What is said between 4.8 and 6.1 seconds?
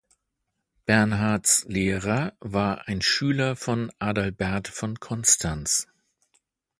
Konstanz.